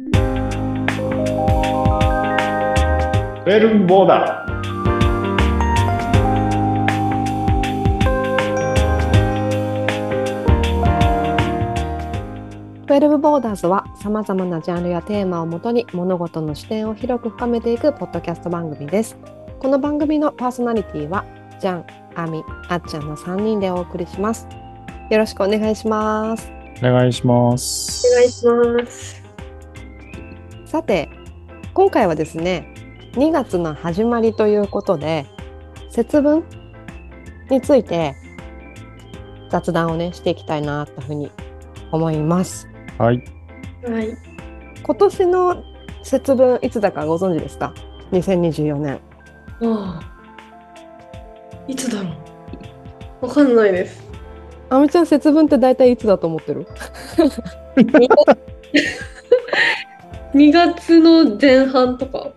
[0.00, 4.46] ウェルボーダ
[12.86, 19.18] 12ボーダーズはさまざまなジャンルやテーマをもとに物事の視点を広く深めていくポッドキャスト番組です。
[19.58, 21.24] この番組のパーソナリティは
[21.60, 24.48] ジャン、アミ、あっちゃんの3人でお送りします。
[25.10, 26.50] よろしくお願いします。
[26.78, 28.06] お願いします。
[28.10, 29.19] お願いします。
[30.70, 31.08] さて、
[31.74, 32.72] 今回はですね、
[33.14, 35.26] 2月の始まりということで、
[35.88, 36.44] 節分
[37.50, 38.14] について
[39.50, 41.28] 雑談をね、していきたいなというふうに
[41.90, 42.68] 思います。
[42.98, 43.24] はい。
[43.82, 44.16] はい。
[44.80, 45.64] 今年の
[46.04, 47.74] 節分いつだかご存知ですか
[48.12, 49.00] ?2024 年。
[49.62, 50.02] ああ。
[51.66, 52.10] いつだろ
[53.22, 53.26] う。
[53.26, 54.08] わかんないです。
[54.68, 56.64] あみちゃん節分って大体いつだと思ってる？
[60.34, 62.30] 2月の前半とか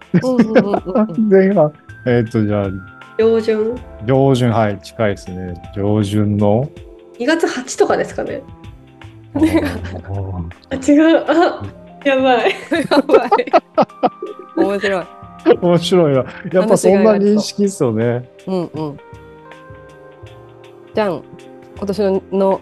[1.30, 1.74] 前半、
[2.08, 2.70] えっ、と、じゃあ、
[3.18, 5.54] 上旬上旬、はい、近いですね。
[5.76, 6.70] 上旬の
[7.20, 8.42] ？2月8とかですかね。
[9.36, 11.26] あ違う。
[11.28, 11.64] あ
[12.04, 12.52] やばい。
[12.52, 13.32] やばい。
[14.58, 15.06] 面白い。
[15.62, 16.26] 面白いな。
[16.52, 18.30] やっぱそんな認識っすよね。
[18.48, 18.98] うんうん。
[20.94, 21.24] じゃん、
[21.78, 22.62] 今年のの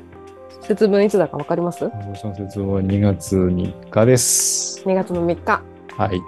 [0.71, 1.83] 節分いつだかわかります？
[1.83, 4.81] 今年の節分は2月3日です。
[4.85, 5.61] ?2 月の3日。
[5.97, 6.21] はい。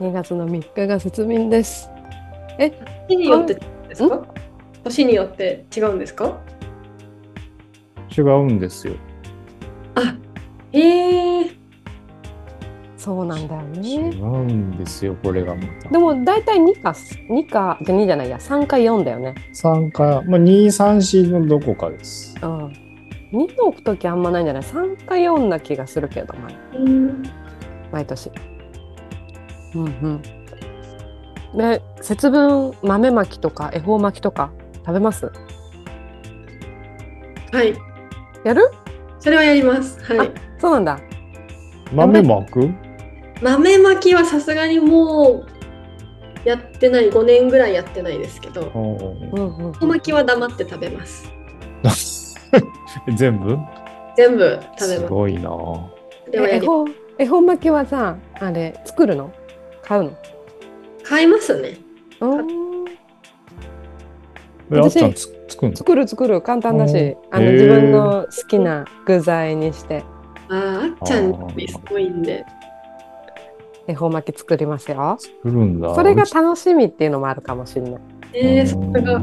[0.00, 1.90] 2月の3日が節分です。
[3.08, 3.54] 年によって
[3.88, 4.22] ですか？
[4.84, 6.38] 年によって違うんですか？
[8.16, 8.94] 違うんですよ。
[9.96, 10.16] あ、
[10.70, 11.50] へえ。
[12.96, 14.10] そうなんだよ違ね。
[14.10, 15.88] うんですよ、これがまた。
[15.88, 19.34] でも大体2か、2か、じゃ2じゃないや、3か4だよね。
[19.54, 22.36] 3か、まあ、2、3、4のどこかです。
[22.40, 22.87] うん。
[23.32, 27.22] 2の置くときあんまないんじゃない ?3 か4な気がするけど、毎うん。
[27.92, 28.30] 毎年。
[29.74, 30.22] うんうん。
[31.56, 34.50] で、節分豆まきとか恵方巻きとか
[34.86, 35.30] 食べます？
[37.52, 37.74] はい。
[38.44, 38.70] やる？
[39.18, 40.00] それはやります。
[40.04, 40.32] はい。
[40.58, 41.00] そうなんだ。
[41.92, 42.70] 豆まく？
[43.42, 45.44] 豆まきはさすがにも
[46.44, 49.72] うやってない5年ぐらいやってないですけどうんうんうん。
[49.72, 51.32] 豆まきは黙って食べます
[53.16, 53.58] 全部？
[54.16, 54.94] 全部食べます。
[54.96, 55.48] すごいな。
[55.48, 55.88] ぁ
[56.26, 56.86] それはやりえ恵方
[57.18, 59.32] 恵方巻きはさ、あれ作るの？
[59.82, 60.12] 買うの？
[61.02, 61.78] 買いますね。
[62.20, 62.68] うん
[64.70, 66.42] えあっちゃんつ作る作る作る。
[66.42, 70.04] 簡単だしうん、あの自分の好きな具材にして。
[70.50, 72.44] あーあっちゃんすごいんで。
[73.86, 75.16] 恵方巻き作りますよ。
[75.18, 75.94] 作るんだ。
[75.94, 78.00] それが楽しみっていうのもあるかもしれない。
[78.34, 79.22] えー、それが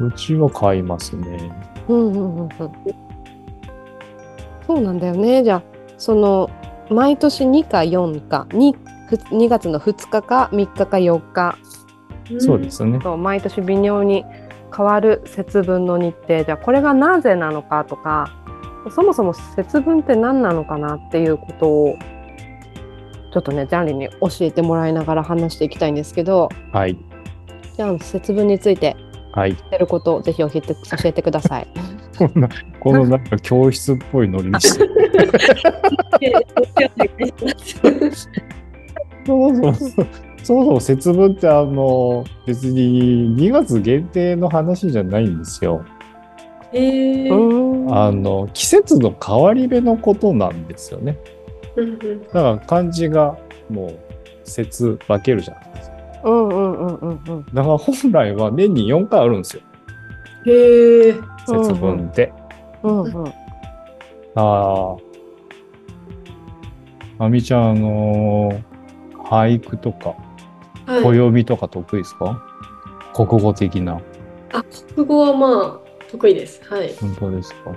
[0.00, 1.50] うちは買いますね。
[1.88, 2.50] うんうんうんうん。
[4.66, 5.42] そうなんだよね。
[5.44, 5.62] じゃあ
[5.96, 6.50] その
[6.90, 8.76] 毎年2か4か 2,
[9.30, 11.58] 2月の2日か3日か4日
[12.38, 12.98] そうですね。
[12.98, 14.24] と毎年微妙に
[14.76, 18.30] 変わる節分の日程じゃあこれがなぜなのかとか
[18.90, 21.96] そもそも節分って何なのかなっていうことを
[23.32, 26.96] ちょっとねジャンリに教えてもらいながら話していきたいんですけどはい。
[27.76, 28.96] じゃあ節分について
[29.36, 29.54] はい。
[29.54, 31.66] てることをぜひ教えて教えてください。
[32.18, 32.48] こんな、
[32.80, 34.88] このなんか教室っぽいノリにして。
[39.26, 39.84] そもそも、そ
[40.54, 45.84] もそも節分ってあの、別に2月限定の話じゃないんですよ。
[46.72, 51.18] えーうんあの、季節の変わり目のことなんですよね。
[52.32, 53.36] だから漢字が
[53.68, 53.98] もう
[54.44, 55.95] 節分けるじゃないですか。
[56.26, 59.62] うんうんうんうんうんだから本来は年に4回あるんですよ。
[60.46, 61.14] へえ
[61.46, 62.32] 節分って。
[62.82, 63.28] うんうん。
[64.34, 64.96] あ
[67.18, 67.24] あ。
[67.24, 68.62] あみちゃん、あのー
[69.24, 70.14] 俳句とか、
[70.86, 72.40] はい暦とか得意ですか？
[73.14, 74.00] 国語的な。
[74.94, 77.72] 国語はまあ得意ですはい本当ですか？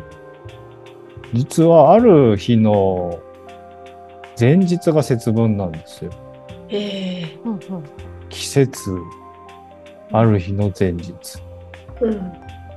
[1.33, 3.19] 実はある日の
[4.39, 6.12] 前日が節分なんですよ。
[6.68, 7.59] へえうんうん
[8.29, 8.97] 季節
[10.11, 11.13] ある日の前日。
[12.01, 12.31] うん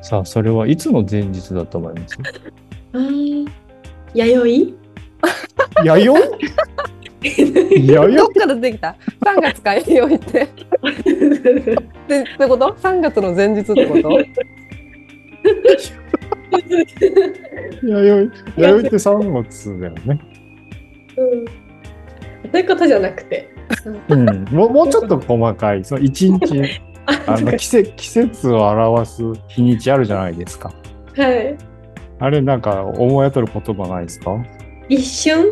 [0.05, 2.19] さあ、それはいつの前日だと思います？
[2.93, 3.47] 弥
[4.15, 4.75] 生？
[5.85, 6.13] 弥生？
[7.79, 10.49] 弥どっから出てきた ?3 月かよいって。
[12.09, 14.19] でってこと ?3 月の前日ってこと？
[17.81, 18.61] 生弥生？
[18.61, 20.21] 弥生って3月だよね。
[21.17, 21.45] うん
[22.51, 23.52] そういうことじゃなくて。
[24.09, 26.63] うん、もうもうちょっと細かい、その一日、
[27.27, 30.71] あの季節季節を表す日にちあるじゃないですか。
[31.17, 31.57] はい。
[32.21, 34.37] あれなんか思い当たる言葉ないですか？
[34.89, 35.45] 一瞬？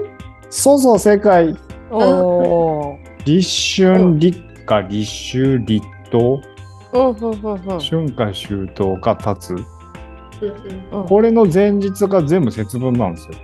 [0.48, 1.54] そうそう、正解。
[1.90, 2.96] おー。
[3.24, 5.04] 立春、立夏、立
[5.38, 6.40] 秋、立冬、
[6.92, 9.64] 春夏秋冬が立つ。
[11.08, 13.34] これの前日が全部節分なんですよ。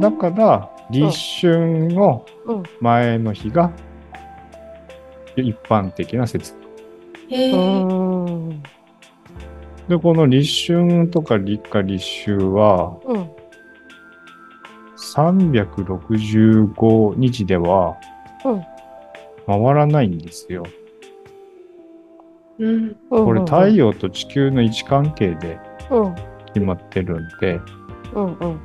[0.00, 1.06] だから、立
[1.40, 3.70] 春のうん前の日が
[5.36, 6.60] 一般的な節分。
[7.30, 8.60] うへー。
[9.88, 13.30] で、この立春とか立夏、立秋は、うん。
[15.14, 17.96] 365日では
[18.44, 18.62] うん
[19.46, 20.64] 回らないんですよ。
[22.58, 22.96] うん。
[23.08, 25.58] これ太陽と地球の位置関係で
[25.90, 26.14] うん
[26.52, 27.60] 決まってるんで、
[28.14, 28.60] うんうん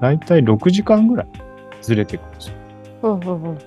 [0.00, 1.26] だいたい6時間ぐらい
[1.82, 2.54] ずれてくるんですよ。
[3.02, 3.50] うんうんうん。
[3.50, 3.58] うん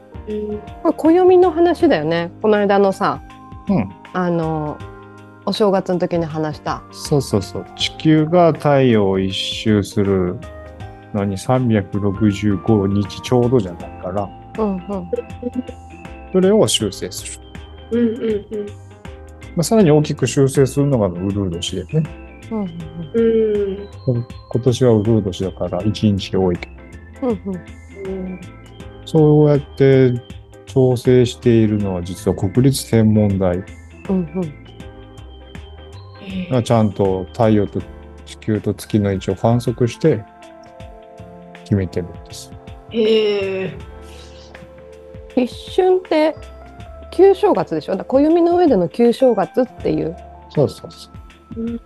[0.82, 2.32] これ暦の話だよね。
[2.42, 3.22] この間のさ、
[3.68, 3.90] うん。
[4.14, 4.78] あの
[5.46, 6.84] お正月の時に話した。
[6.92, 7.66] そうそうそう。
[7.76, 10.38] 地球が太陽を一周する
[11.14, 15.12] のに365日ちょうどじゃないから、うんうん
[16.32, 17.44] それを修正する。
[17.92, 18.66] うんうん
[19.56, 22.23] まあ、さらに大きく修正するのがウルー年でね。
[22.52, 22.68] うんうん
[24.08, 24.28] うん。
[24.52, 26.70] 今年はウルー年だから1日多いけ
[27.22, 27.60] ど、うんうんう
[28.36, 28.40] ん。
[29.06, 30.14] そうやって
[30.66, 33.64] 調整しているのは実は国立天文台
[34.10, 34.28] うん
[36.52, 37.80] うんちゃんと太陽と
[38.26, 40.24] 地球と月の位置を観測して
[41.64, 42.52] 決めてるんです。
[42.90, 43.78] へえ。
[45.36, 46.36] 立春って
[47.12, 47.98] 旧正月でしょ？
[47.98, 50.16] 暦の上での旧正月っていう
[50.50, 51.10] そうそうそ
[51.56, 51.62] う。
[51.62, 51.82] うん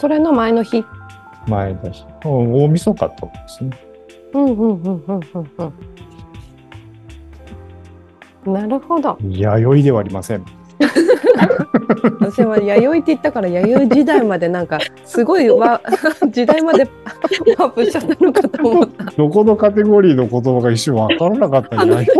[0.00, 0.82] それの前の日？
[1.46, 3.70] 前だし、大晦日とかですね。
[4.32, 5.72] うんうんうんうんうん
[8.46, 8.52] うん。
[8.54, 9.18] なるほど。
[9.28, 10.44] 弥生ではありません。
[12.18, 15.82] 私は弥生って言ったから弥生時代までなんかすごいわ
[16.32, 16.88] 時代まで
[17.58, 19.04] ワープしちゃったのかと思った。
[19.04, 22.06] どこのカテゴリーの言葉が一瞬わからなかったんじゃない？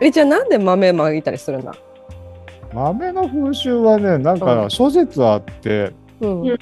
[0.00, 1.74] えじゃあなんで豆まいたりするんだ。
[2.76, 4.40] 豆の風習はね、なんうん。
[4.40, 6.42] か諸説あって、うん。
[6.42, 6.58] うん。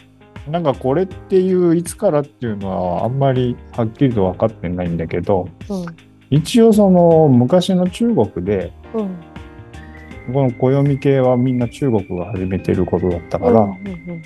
[0.53, 5.87] なんかこれっていういつからっていうのはあんまりはっきりと分かってないんだけど、うん。
[6.31, 10.33] 一応その昔の中国で、うん。
[10.33, 14.23] この暦系はみんな中国が始めてることだったから、うんうん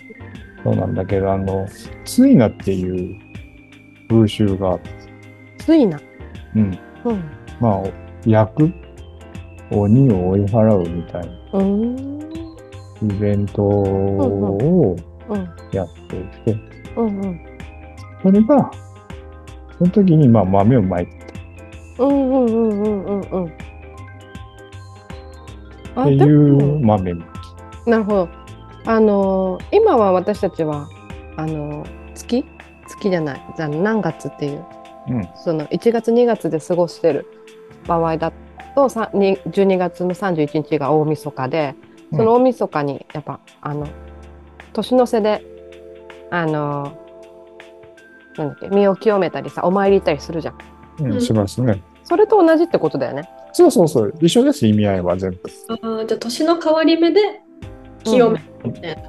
[0.65, 1.69] そうなんだけど、あの、
[2.05, 3.17] ついなっていう
[4.09, 4.91] 風習があって、
[5.59, 6.01] ついな。
[6.57, 6.79] うん。
[7.05, 7.25] うん。
[7.61, 7.83] まあ、
[8.27, 8.88] 焼く？
[9.71, 11.23] 鬼を追い払うみたい
[11.53, 12.19] なうん。
[13.03, 14.97] イベントを
[15.29, 16.61] うんやっていて、
[16.97, 17.41] うんうん。
[18.23, 18.71] それが、
[19.79, 21.13] その時にまあ豆をまいて。
[21.99, 23.05] うんうんうんうん。
[23.05, 23.53] うんうん。
[25.97, 27.25] あっていう豆ま
[27.85, 27.91] き。
[27.91, 28.29] なるほど。
[28.87, 30.89] あのー今は私たちは
[31.37, 32.45] あのー月？
[32.89, 33.55] 月じゃない。
[33.57, 34.65] じゃあ何月っていう。
[35.09, 35.29] うん。
[35.37, 37.27] その1月2月で過ごしてる
[37.87, 38.33] 場合だ
[38.79, 41.75] とさに12月の31日が大晦日で
[42.13, 43.89] その大晦日にやっぱあの
[44.73, 45.43] 年の瀬で
[46.31, 50.59] あのーなんだっけ身を清めたりさお参り行ったりするじゃん。
[51.01, 51.83] うん、しますね。
[52.05, 53.29] それと同じってことだよね。
[53.53, 54.15] そうそうそう。
[54.21, 55.41] 一緒です、意味合いは全部。
[55.69, 57.21] ああ、じゃあ年の変わり目で
[58.05, 59.03] 清めるみたいな。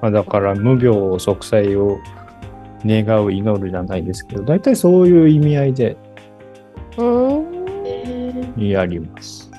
[0.00, 1.98] まあ、だから、無病息災を
[2.84, 5.96] 願う、祈るじゃないですけど、大体そういう意味合いで
[6.98, 7.47] うーん
[8.58, 9.50] やります。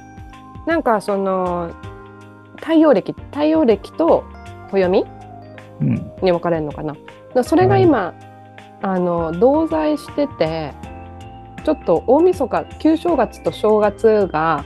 [0.65, 1.71] なんかその
[2.57, 4.23] 太陽暦太陽暦と
[4.71, 5.05] 暦
[5.81, 5.95] うん。
[6.21, 6.93] に分かれるのかな。
[6.93, 8.13] だからそれが今、
[8.81, 10.73] あの同在してて
[11.65, 14.65] ちょっと大晦日旧正月と正月が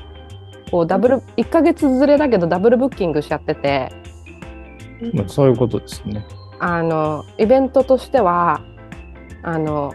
[0.69, 3.91] こうダブル1ヶ月ずれだけどダブルブッキングしちゃってて
[5.13, 6.25] まあ、そういうことですね。
[6.59, 8.61] あのイベントとしては
[9.41, 9.93] あの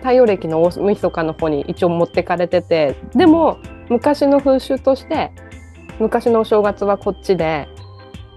[0.00, 5.30] 太陽暦の大晦日の方に一応持ってかれててでも昔の風習として
[5.98, 7.68] 昔のお正月はこっちで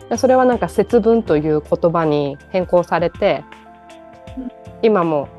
[0.09, 3.43] でそれはなんか節分という言葉に変更されて
[4.37, 4.51] うん
[4.81, 5.29] 今も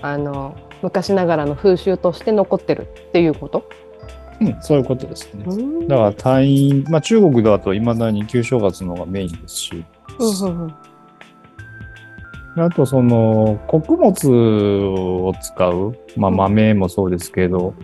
[0.00, 3.68] あの昔ながらの風習として残ってるっていうこと？
[4.40, 5.44] うん、そういうことですね。
[5.46, 9.84] うんだから隊員、まあ中国だと未だに旧正月の方がメインですし、
[10.18, 10.74] うんうん
[12.56, 16.36] あとその穀物を使う、まあうん。
[16.36, 17.74] 豆もそうですけど、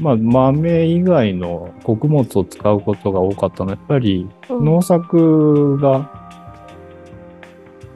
[0.00, 4.64] まあ豆以外の穀物を使うことが多かったのは、やっぱりうん。
[4.64, 6.10] 農作が、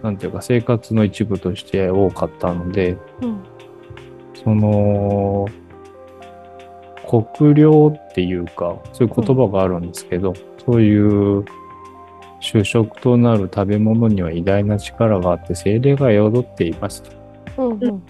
[0.03, 3.43] なんていうか生活の一部として多かったので、うん。
[4.35, 5.47] その、
[7.33, 11.47] 国領っていうか、そういう言葉があるんですけど、そそういう
[12.41, 17.03] 主食となる食べ物には偉大な力があって精霊が宿っています。
[17.57, 17.69] と。
[17.69, 17.97] うんうん。
[17.97, 18.01] っ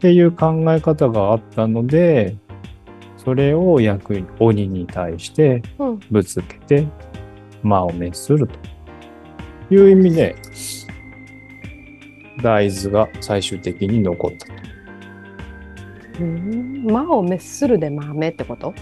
[0.00, 2.36] ていう考え方があったので、
[3.16, 6.00] それを役に鬼に対してうん。
[6.10, 6.86] ぶつけて
[7.62, 8.54] 魔を滅すると。
[9.74, 10.34] いう意味で、
[12.42, 14.52] 大豆が最終的に残ったと。
[16.20, 16.86] うん。
[16.86, 18.74] 魔を滅するで豆ってこと？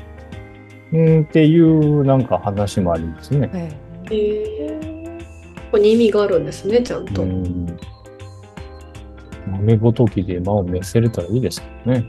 [0.93, 3.51] うんっていうなんか話もありますね。
[3.53, 3.69] え
[4.11, 4.81] え。
[4.83, 4.88] ー、
[5.71, 7.23] ここに意味があるんですね、ちゃんと。
[7.23, 7.79] うん
[9.51, 12.05] 豆ごときで魔を滅せれたらいいですけどね。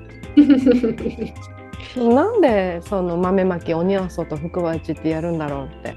[1.98, 5.96] え なんでその豆まき鬼は外福は内ってやるんだろうって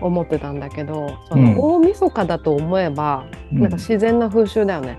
[0.00, 4.98] 思ってたんだけどその大晦日だと思えば、うんなんか自然な風習だよね。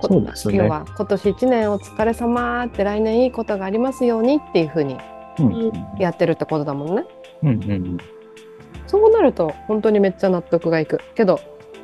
[0.00, 4.96] こそうですね要は今年1年お疲れ様って来年いいことがありますようにっていうふうに
[5.38, 7.04] うんやってるってことだもんね。
[7.42, 7.98] うんうん
[8.90, 11.38] そうなると本当にめっちゃ納得がいくけど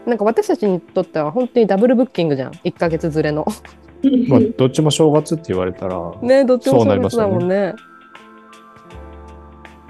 [0.07, 3.47] なんか私たちにとっては本当にダブルブッキングじゃん1ヶ月ずれの。
[4.29, 7.75] まあ、どっちも正月って言われたら、ねどっちも正月だもんね。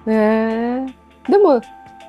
[0.07, 0.87] ね
[1.27, 1.61] えでも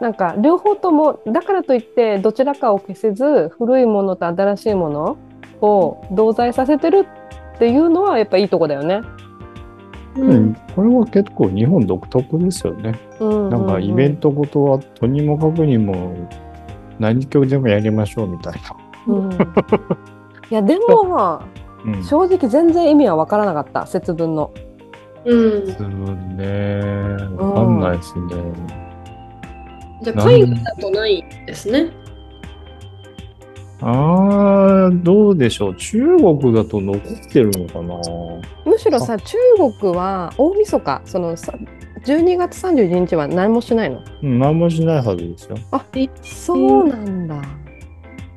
[0.01, 5.17] なんか両方ともだからといってどちらかを消せず古いものと新しいもの
[5.61, 7.07] を同在させてる
[7.55, 9.01] っていうのはやっぱいいとこだよね。
[10.17, 12.99] ううんん、これは結構日本独特ですよね。
[13.19, 16.15] うんなんかイベントごとはとにもかくにも
[16.99, 19.13] 何曲でもやりましょうみたいな。
[19.13, 19.31] うん、
[20.51, 21.41] いやでも
[21.85, 22.03] うん。
[22.03, 24.51] 正直全然意味は分からなかった節分の。
[25.25, 25.65] うん。
[25.65, 25.87] ですね。
[27.37, 28.35] わかんないですね。
[30.03, 31.91] じゃあ、海外だとないですね。
[33.81, 35.75] ああ、どうでしょう。
[35.75, 37.99] 中国だと残ってるのかな？
[38.65, 39.37] むしろさ中
[39.79, 41.53] 国は大晦日そのさ
[42.03, 44.01] 12月31日は何もしないの？
[44.23, 45.57] うん、何もしないはずですよ。
[45.71, 45.85] あ
[46.23, 47.41] そうなんだ。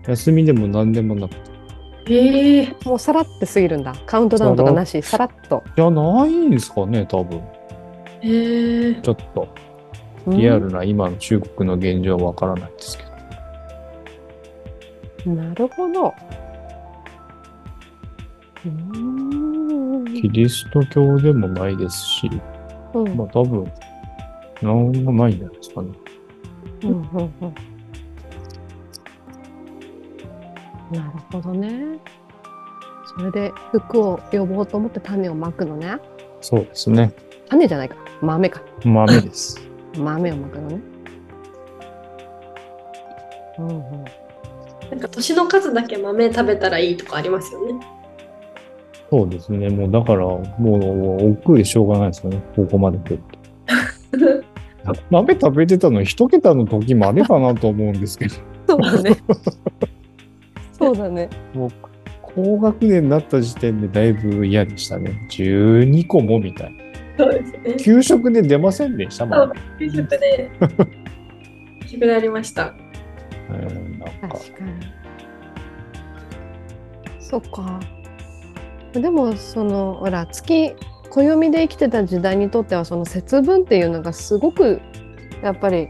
[0.09, 1.51] 休みでも何でもなくて。
[2.09, 3.95] ええもうさらって過ぎるんだ。
[4.07, 5.63] カウントダウンとかなし、さらっと。
[5.77, 7.41] いや、ないんですかね、多分。
[8.23, 9.49] ええちょっと、
[10.27, 13.10] リアルな今の中国の現状はわからないですけど。
[15.27, 16.15] うんなるほど。
[20.21, 22.31] キリスト教でもないですし、
[22.95, 23.65] うんまあ多分、
[24.63, 25.89] なんもないんじゃないですかね。
[26.85, 27.55] うんうんうん
[30.91, 31.99] なるほどね。
[33.17, 35.99] それで服を呼ぼうと思って種をまくのね。
[36.41, 37.13] そうですね。
[37.49, 37.97] 種じゃないか。
[38.21, 38.61] 豆か。
[38.85, 39.61] 豆です。
[39.97, 40.81] 豆をまくのね。
[43.59, 44.05] うんうん。
[44.91, 47.81] なんか年の数だけ豆食べたらいいとかありますよね。
[49.11, 49.69] そうですね。
[49.71, 50.39] もうだから、も
[51.21, 52.41] う、億劫でしょうがないですよね。
[52.55, 53.19] ここまで来る
[54.15, 54.95] と。
[55.11, 58.35] 豆食べてたの一桁の時までかなと思うんですけど、
[58.69, 59.17] そうだね。
[60.73, 61.29] そうだね。
[61.55, 61.71] もう、
[62.23, 65.27] 高学年になった時点でだいぶ嫌でしたね。
[65.31, 67.25] 12個もみたいな。
[67.25, 67.77] そうですね。
[67.79, 69.53] 給食で出ませんでしたもん。
[69.79, 70.51] 給食で。
[71.83, 72.75] 給食でありました。
[73.57, 74.73] うんなんか、確かに。
[77.21, 77.81] そっか。
[78.93, 80.75] でもそのほら月
[81.11, 84.81] 暦で生きてた時代にとってはその節分っていうのがすごく
[85.43, 85.89] やっぱり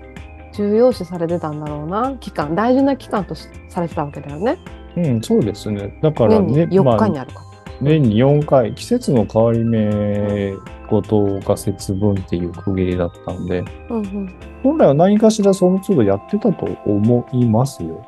[0.53, 4.59] 重要視されてたんだろうな期間大事な期間としされてたわけだよね。
[4.97, 5.99] うん、そうですね。
[6.03, 7.45] だからね、年に4まあ日にあるか
[7.81, 10.53] 年に4回、季節の変わり目
[10.89, 13.97] ごとが節分っていう区切りだったんで、ら。
[13.97, 18.07] うん本来は何かしらその都度やってたと思いますよ。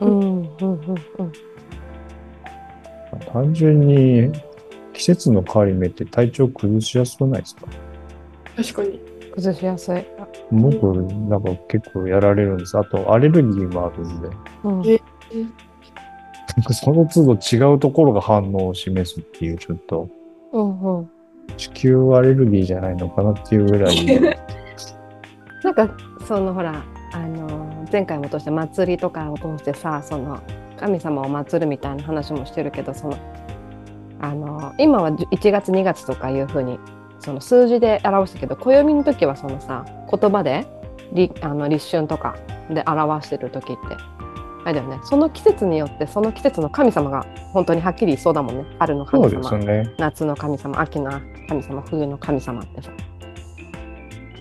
[0.00, 0.74] うんうんうんうん
[1.18, 1.32] うん。
[3.32, 4.32] 単純に
[4.92, 7.66] 季節の変わり目って体調崩しやすくないですか？
[8.56, 9.00] 確かに。
[9.34, 10.04] 崩しやすい。
[10.50, 10.92] 僕、
[11.28, 12.76] なんか結構やられるんです。
[12.76, 14.28] あと、アレルギーもあるんで、
[14.64, 15.00] うんえ
[16.56, 20.08] なんかその都度違うところが反応を示すっていう、ちょっと
[20.52, 21.10] うんうん。
[21.56, 23.96] 地球アレルギーじゃないのかなっていうぐらい、
[25.70, 25.96] なんか
[26.26, 30.42] そのほらあの前回も通して祭りとかを通してさその
[30.76, 33.16] 神様を祀るみたいな話もしてるけどその
[34.20, 36.78] あの今は1月2月とかいうふうに
[37.20, 40.66] その数字で表したけど暦の時はそのさ言葉で
[41.12, 42.36] りあの立春とか
[42.68, 43.96] で表してる時って
[44.64, 49.94] あれだよねその季節によってその季節の神様が本当にはっきりいそうだもんね春の神様、ね。
[49.98, 52.90] 夏の神様秋の神様冬の神様ってさ。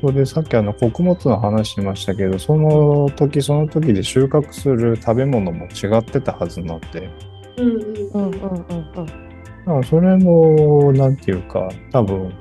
[0.02, 7.10] それでさっきあの穀物の話しましたけど、その時その時で収穫する食べ物も違ってたはずなんで、
[7.58, 7.82] うんうん
[8.14, 9.00] うんうんうん。
[9.00, 9.30] うん
[9.66, 12.34] だからそれも、なんていうか、多分、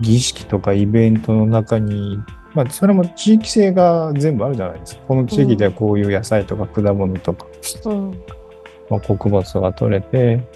[0.00, 2.18] 儀式とかイベントの中に
[2.54, 5.02] まあ、それも地域性が全部あるじゃないですか。
[5.08, 7.46] この地域ではこういう野菜とか果物とか、
[7.86, 8.10] うん。
[8.90, 10.46] まあ、穀物が取れて、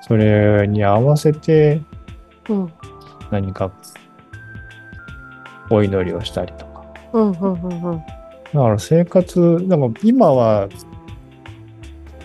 [0.00, 1.80] それに合わせて
[2.48, 2.72] うん
[3.32, 3.72] 何か
[5.70, 6.84] お祈りをしたりとか。
[7.12, 8.02] うんうんうんうん
[8.52, 10.68] だから生活、でも今は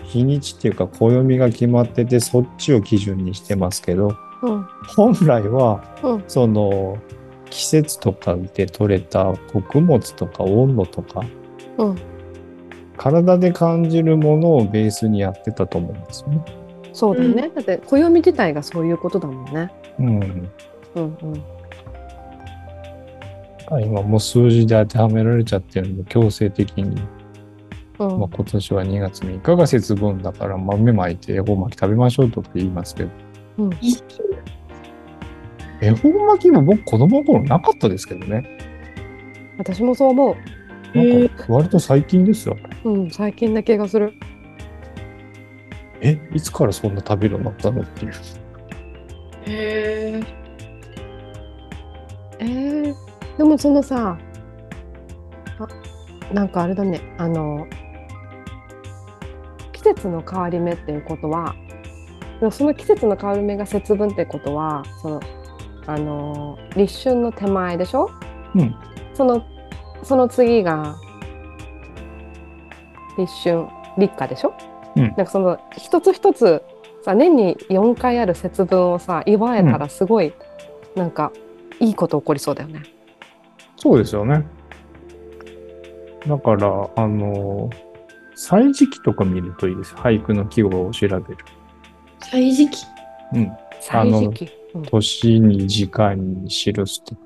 [0.04, 6.98] 日にちっていうか暦が決まっててそっちを基準にしてますけど、うん本来はうんその
[7.48, 11.24] 季節とかで取れた穀物とか温度とか
[11.78, 11.96] うん
[12.98, 16.44] 体で感じるものをベースにやってたと思うんですよね。
[16.92, 19.72] そうだよね、だって暦自体がそういうことだもんね。
[19.98, 20.50] うん、
[20.94, 21.42] うんうん
[23.82, 26.98] 今もう数字で当てはめられちゃってるんで強制的に、
[27.98, 33.10] うんまあ、今年は2月3日が節分だから豆まいて恵方巻き食べましょうとか言いますけど
[33.82, 34.22] 意識
[35.82, 38.58] 恵方巻きも僕子供の頃なかったですけどね
[39.58, 40.36] 私もそう思
[40.94, 42.56] なんか割と最近ですよ。
[42.84, 42.90] う。
[42.90, 44.14] うん、最近な気がする。
[46.00, 48.12] えいつからそんな食べるようになったのっていう。
[48.12, 48.16] へ
[49.46, 49.97] え。
[52.40, 52.94] えー、
[53.36, 54.18] でもそのさ、
[55.58, 55.68] あ
[56.34, 57.66] なんかあれだね、あの、
[59.72, 61.54] 季節の変わり目っていうことは、
[62.50, 65.20] その季節の変わり目が節分ってことは、その、
[65.86, 68.10] あの、立春の手前でしょ？
[68.54, 68.74] うん。
[69.14, 69.42] その、
[70.02, 70.96] その次が、
[73.18, 73.66] 立春、
[73.96, 74.54] 立夏でしょ？
[74.96, 75.02] うん。
[75.04, 76.62] なんかその、一つ一つ、
[77.02, 80.32] さ、年に4回ある節分をさ、祝えたらすごい、
[80.94, 81.32] なんか、
[81.80, 82.82] いいこと起こりそうだよね。
[83.76, 84.46] そうですよね。
[86.26, 87.70] だから、あの、
[88.34, 89.94] 歳時記とか見るといいです。
[89.94, 91.22] 俳句の季語を調べる。
[92.20, 92.84] 歳時期。
[93.34, 93.52] うん。
[93.80, 94.44] 歳時期。
[94.44, 94.58] うん
[94.90, 97.16] 年に時間に記すと。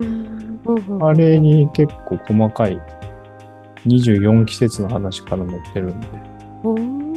[0.00, 0.60] うん。
[0.66, 2.78] うんうんあれに結構細かい
[3.86, 6.06] 24季節の話から載ってるんで。
[6.64, 7.08] うーん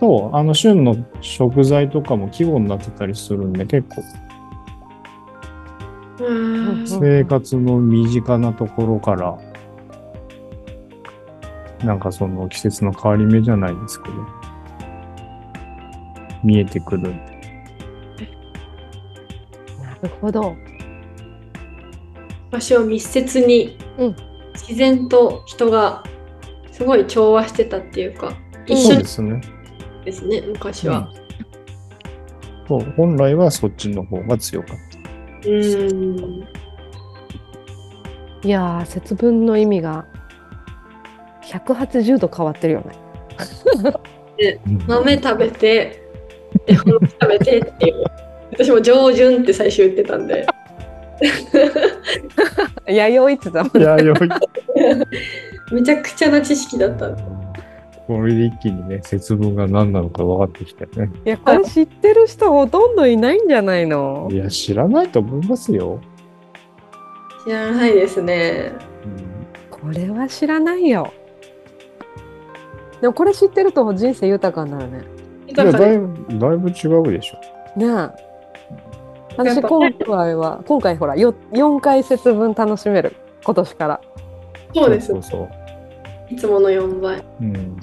[0.00, 4.02] そう、あの旬の食材とかも季語になってたりするんで、結構
[6.18, 9.38] 生活の身近なところから、
[11.84, 14.14] なんかその季節の変わり目じゃないですけど、
[16.42, 17.10] 見えてくるんで。
[19.82, 20.56] なるほど。
[22.50, 24.16] 場所を密接に、うん
[24.56, 26.02] 自然と人が
[26.72, 28.32] すごい調和してたっていうか、
[28.66, 29.40] 一緒にそうですね。
[30.04, 31.12] ですね、昔は。
[32.66, 34.95] そう本来はそっちの方が強かった。
[35.46, 36.46] うん。
[38.42, 40.04] いやー、節分の意味が
[41.44, 42.92] 180度変わってるよね。
[44.86, 46.02] 豆食べて、
[46.66, 48.04] 絵本食べてっていう。
[48.52, 50.46] 私も上旬って最初言ってたんで。
[52.86, 55.74] 弥生ってたもんいや、よい。
[55.74, 57.10] めちゃくちゃな知識だった。
[58.06, 61.12] これで一気にね、節分が何なのか分かってきたよね。
[61.24, 64.28] いや、これ知ってる人ほとんどいないんじゃないの？
[64.30, 66.00] いや、知らないと思いますよ。
[67.44, 68.72] 知らないですね。
[69.70, 71.12] これは知らないよ。
[73.00, 75.04] でもこれ知ってると人生豊かになるね。
[75.54, 75.66] だい
[75.98, 77.36] ぶ、だいぶ違うでしょ。
[77.78, 77.88] ねえ。
[77.88, 78.14] や
[79.36, 83.14] 私今回は、今回ほら、よ4回節分楽しめる。
[83.44, 84.00] 今年から。
[84.74, 86.34] そうですそうそう。
[86.34, 87.22] いつもの4倍。
[87.40, 87.76] うん。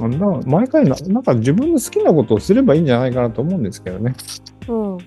[0.00, 4.14] あな毎回な、なんか自分の好きなことをすればいいんじゃないかなと思うんですけどね。
[4.68, 4.98] うん。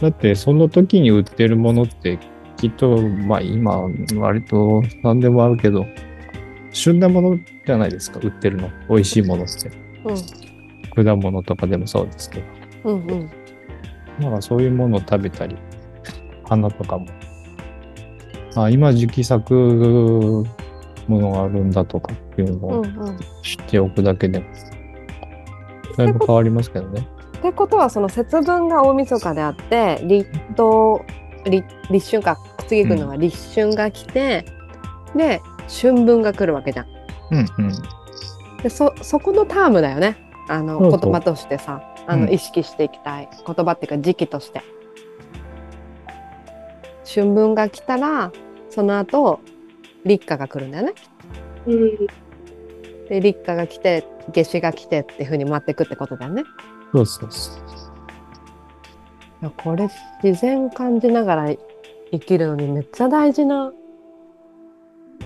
[0.00, 2.18] だって、その時に売ってるものって、
[2.56, 5.86] きっと、まあ今、割と何でもあるけど、
[6.72, 8.68] 旬なものじゃないですか、売ってるの。
[8.88, 9.70] 美味しいものって。
[10.94, 12.44] 果物とかでもそうですけど。
[12.84, 13.06] うん。
[13.06, 13.30] うんうん。
[14.20, 15.56] なんかそういうものを食べたり、
[16.44, 17.06] 花とかも。
[18.56, 20.44] あ、今時期咲く
[21.10, 23.18] ものがあるんだとかっていうのをうんうん。
[23.42, 24.46] 知っておくだけでも、
[25.96, 27.06] だいぶ変わりますけどね。
[27.38, 31.00] ってことはその節分が大晦日であって立冬
[31.44, 34.44] 立立春か次来るのは立春が来て、
[35.16, 36.86] で春分が来るわけじゃん。
[37.32, 37.72] うんうん。
[38.62, 40.16] でそそこのタームだよね
[40.48, 44.62] あの言葉としてさあの、うん意識していきたい言葉っていうか時期として。
[47.12, 48.30] 春分が来たら
[48.68, 49.40] その後
[50.04, 50.94] 立夏が来るんだよね。
[51.66, 52.06] うん。
[53.08, 56.44] で立夏が来て夏至が来てっていう風に回っていくってことだよね。
[56.92, 57.54] そうそうそう。
[59.42, 59.88] いやこれ
[60.22, 61.54] 自然感じながら
[62.12, 63.72] 生きるのにめっちゃ大事な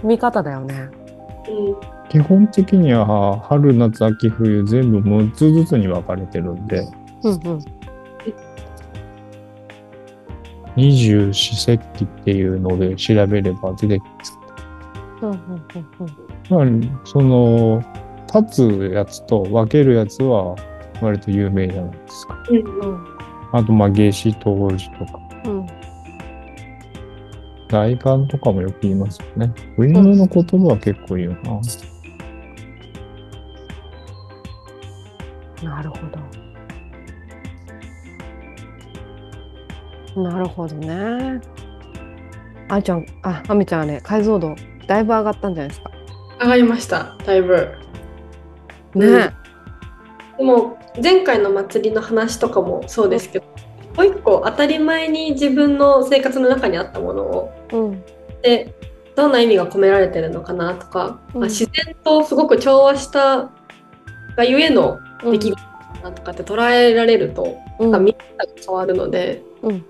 [0.02, 0.88] 見方だよね。
[1.48, 1.94] うん。
[2.08, 6.86] 基本的には春、夏、秋、冬全部6つずつに分かれてるんで、
[7.22, 7.60] うんうん。
[10.76, 14.43] 二十四節気っていうので調べれば出てきます。
[16.50, 16.66] まあ、
[17.04, 17.82] その、
[18.34, 20.56] 立つやつと分けるやつは
[21.00, 22.44] 割と有名じゃないですか。
[22.50, 22.60] うんう
[23.10, 23.14] ん
[23.52, 25.66] あと、まあ、夏至、冬至とか、うん
[28.28, 29.52] とかもよく言いますよね。
[29.76, 31.60] 冬の言葉は結構言うな。
[35.70, 35.96] なるほ
[40.14, 40.22] ど。
[40.22, 41.40] なるほどね。
[42.68, 44.54] あいちゃん、あ、あみちゃんあれ、解像度
[44.86, 45.90] だいぶ上がったんじゃないですか。
[46.40, 47.68] 上がりました、だいぶ。
[48.94, 50.36] ね、うん。
[50.38, 53.44] でも前回の祭りの話とかもそうですけど、
[53.96, 57.52] もう一個当たり前に自分の生活の中にあったものを。
[57.72, 58.04] うん、
[58.42, 58.74] で
[59.16, 61.40] どんな意味が込められてるのかなとか、うん。
[61.40, 63.50] まあ自然とすごく調和した
[64.36, 69.84] がゆえのうん、出来事だなとかって捉えられると、うん、なんか見方が変わるので、うん。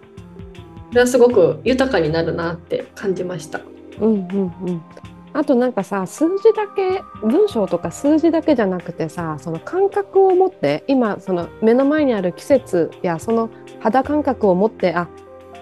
[0.91, 3.61] それはすごく豊かになるなって感じました。
[4.01, 4.83] うんうんうん。
[5.35, 15.09] あとなんかさ数字だけ文章とか数字だけじゃなくてさその感覚を持って今その目の前にある季節やその肌感覚を持ってあ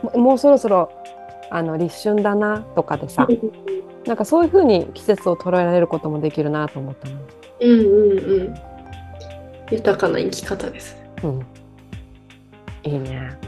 [0.03, 0.93] ももうそろそろ
[1.51, 3.27] あの立春だなとかでさ
[4.07, 7.21] なんかそういう風に季節を捉えられることもできるなと思ったの。
[7.61, 8.55] うんうんうん。
[9.71, 10.97] 豊かな生き方です。
[11.23, 11.47] うん、
[12.83, 13.39] いいね。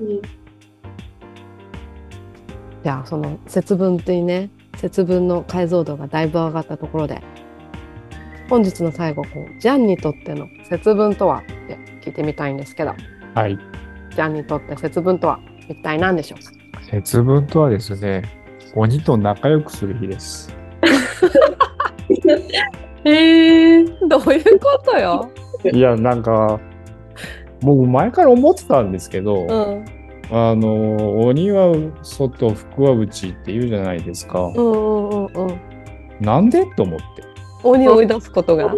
[0.00, 0.37] うん
[2.88, 4.48] じゃあその節分っていうね
[4.78, 7.20] 節分の解像度がだいぶ上がったところで
[8.48, 12.94] 本日の最後こうジャンにとっての節分とはって聞いてみたいんですけど
[13.34, 13.58] はい。
[13.58, 16.80] ジャンにとって節分とは一体何でしょうか？
[16.90, 18.22] 節分とはですね、
[18.74, 20.56] 鬼と仲良くする日です。
[23.04, 23.84] へ え。
[23.84, 25.30] どういうことよ、
[25.70, 26.58] いや、なんか、
[27.60, 29.84] 僕前から思ってたんですけど、うん、
[30.30, 34.40] あの、鬼は外、福は内って言うじゃないですか。
[34.40, 35.60] うんうんうんうん。
[36.20, 36.66] なんで？
[36.76, 37.06] と思って。
[37.62, 38.74] 鬼を追い出すことが、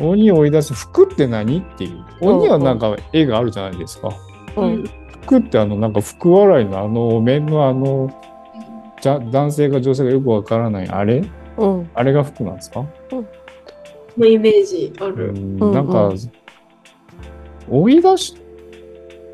[0.00, 0.74] 鬼を追い出す。
[0.74, 1.58] 服って何？
[1.58, 2.04] っていう。
[2.20, 4.10] 鬼はなんか絵があるじゃないですか。
[4.56, 4.84] うん。
[5.22, 6.78] 服ってあのなんか福笑いの？
[6.78, 8.10] あの面のあの
[9.00, 11.24] じゃ男性か女性がよくわからないあれ？
[11.56, 11.90] うん。
[11.94, 12.86] あれが服なんですか、
[14.16, 15.32] のイメージあうる。
[15.32, 16.12] ん、うんなんか
[17.68, 18.36] 追い出し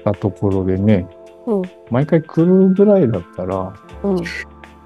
[0.05, 1.07] たところでね
[1.49, 1.63] うん。
[1.91, 4.25] 毎回来るぐらいだったらうん。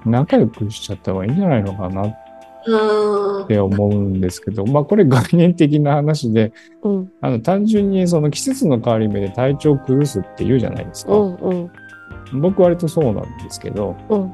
[0.05, 2.19] 仲良くしちゃった方がいいんじゃないのかなっ
[2.65, 7.11] あて思うんですけどまあこれ概念的な話でうん。
[7.21, 12.41] あの単純にその季節の変わり目で体調を崩すって言うじゃないですか、うんうん。
[12.41, 14.33] 僕割とそうなんですけどうん。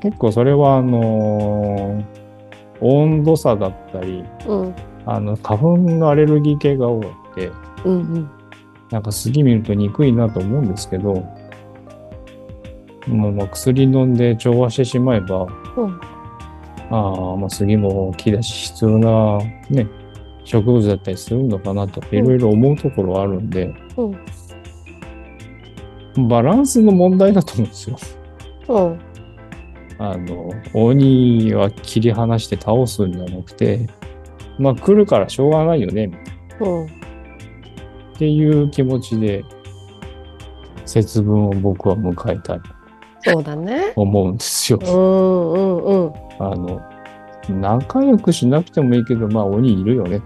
[0.00, 2.24] 結構それはあのー
[2.80, 4.74] 温度差だったりうん。
[5.06, 7.50] あの花粉のアレルギー系が多くて
[7.84, 8.30] うん。
[8.90, 11.24] なんか杉見ると憎いなと思うんですけど
[13.06, 16.00] もうまあ薬飲んで調和してしまえばうん。
[16.90, 19.38] ああまあ杉も木だし必要な
[19.70, 19.86] ね
[20.44, 24.14] 植物だったりするのかなとかいろいろ思うところはあるんで、う
[26.22, 26.28] ん。
[26.28, 27.96] バランスの問題だと思うんですよ。
[28.68, 29.00] うん。
[29.98, 33.88] あの、鬼は切り離して倒すんじゃなくて、
[34.58, 36.10] まあ来るからしょうがないよね、
[36.60, 36.86] うん。
[36.86, 36.88] っ
[38.18, 39.44] ていう気持ちで、
[40.84, 42.60] 節分を僕は迎えたい。
[42.60, 42.73] と
[43.24, 43.92] そうだね。
[43.96, 44.78] 思うんですよ。
[44.82, 46.80] うんうんうんあの、
[47.48, 50.20] 仲良くしなくてもいいけど、まあ鬼いるよね。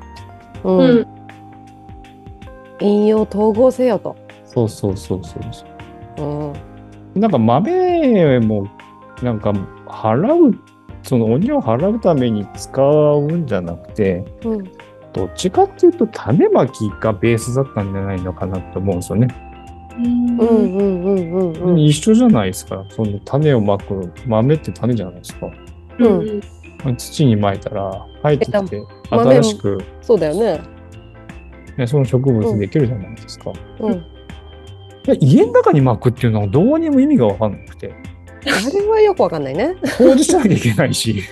[0.65, 0.69] あ。
[0.69, 1.07] うんうん。
[2.81, 4.17] 引用統合せよと。
[4.45, 5.65] そうそうそうそうそ
[6.23, 6.27] う。
[6.27, 6.53] うん
[7.21, 8.69] なんか豆も、
[9.23, 9.51] なんか
[9.87, 10.59] 払う、
[11.03, 14.65] その鬼を払うために使うんじゃなくて、うん
[15.13, 19.29] どっちかっていうと種まきがベースだったんじゃないのかなと思うんですよね。
[21.77, 22.85] 一緒じゃないですか。
[22.91, 25.51] その種をまく、豆って種じゃないですか。
[25.99, 26.41] うん
[26.87, 26.97] うん。
[26.97, 30.61] 土にまいたら生えてきて、豆新しく、そうだよね。
[31.77, 33.53] ね、その植物できるじゃないですか。
[33.81, 34.05] うん。
[35.21, 37.93] 家の中に巻くっていうのはどうにも意味がわかんなくて、
[38.47, 39.77] あれはよくわかんないね。
[39.83, 41.23] 掃除しなきゃいけないし、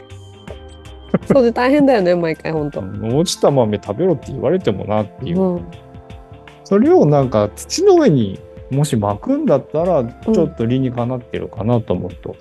[1.28, 2.80] 掃除大変だよね、毎回本当。
[2.80, 5.40] 落ちた豆食べろって言われてもなっていう。
[5.40, 5.66] うん。
[6.64, 12.36] それをなんか土の上にもし巻くんだったら、ちょっと理にかなってるかなと思うと。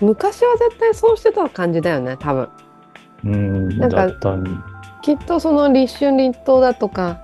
[0.00, 2.48] 昔は絶対そうしてた感じだよね、多分。
[3.24, 4.08] うん、なんか。
[5.02, 7.20] きっとその立春立冬だとか、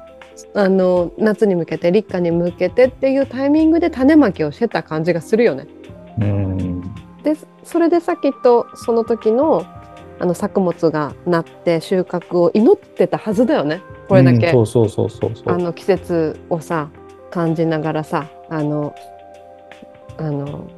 [0.54, 5.66] あの夏に向けて立夏に向けてっていうタイミングで種まきをしてた感じがするよね。
[6.18, 6.82] うん。
[7.22, 9.64] でそれでさきっとその時の
[10.18, 15.32] あの作物がなって収穫を祈ってたはずだよねこれだけ、そうそうそうそう。
[15.46, 16.90] あの季節をさ
[17.30, 18.94] 感じながらさあの
[20.18, 20.68] あの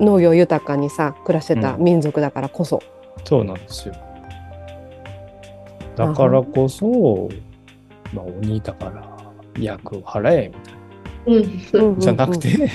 [0.00, 2.82] 農業豊かにさ暮らしてた民族だからこそ、
[3.24, 3.94] そうなんですよ。
[5.96, 7.28] だからこそ、
[8.12, 10.74] まあ、鬼だから役を払えみたい
[11.26, 11.34] うん。
[11.34, 12.00] うんうんうんな。
[12.00, 12.70] じゃなくて、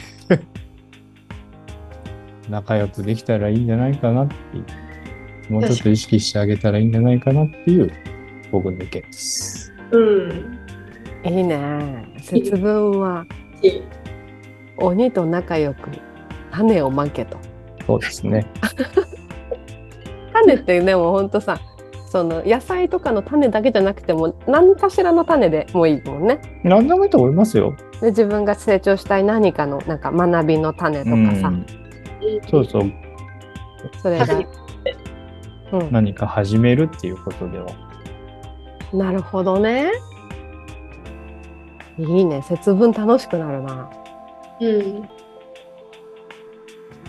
[2.50, 4.66] 仲良くできたらいいんじゃないかなっていう。
[5.52, 7.92] もうちょっと意識してあげたらいいんじゃないかなっていう
[8.52, 9.74] 僕の意見です。
[9.92, 10.59] うん。
[11.24, 12.06] いいね。
[12.22, 13.26] 節分は
[14.78, 15.90] 鬼と仲良く
[16.52, 17.38] 種をまけと。
[17.86, 18.46] そうですね。
[20.34, 21.60] 種ってでもほんとさ
[22.08, 26.40] その野菜とかの種だけじゃなくても何かしらの種でもいいもんね。
[26.64, 27.76] 何でもいいと思いますよ。
[28.02, 31.66] で自分が成長したい何かのなんか学びの種とかさ、うん。
[32.50, 32.92] そうそう。
[34.02, 34.48] それが、はい
[35.72, 37.68] うん、何か始めるっていうことでは。
[38.94, 39.92] なるほどね
[42.00, 43.90] いいね節分楽しくなるな
[44.62, 45.10] うん。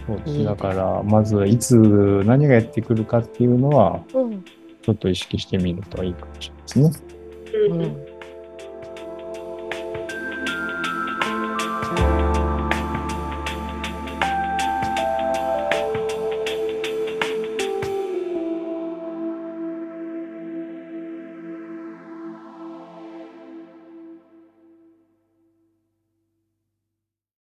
[0.07, 1.77] そうですいいねだから、まずいつ
[2.25, 6.91] 何がやってくるかっていうのは、うん、ちょっと意識してみるといいかもしれないですね。
[7.55, 7.83] うん。
[7.83, 8.07] うん、